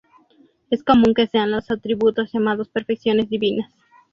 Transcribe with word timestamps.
Es 0.71 0.81
común 0.83 1.13
que 1.13 1.27
sean 1.27 1.51
los 1.51 1.69
atributos 1.69 2.31
llamados 2.33 2.69
perfecciones 2.69 3.29
divinas. 3.29 3.71